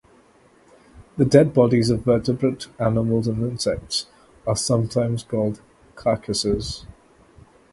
[1.17, 4.07] The dead bodies of vertebrate animals and insects
[4.47, 5.61] are sometimes called
[5.93, 6.87] "carcasses".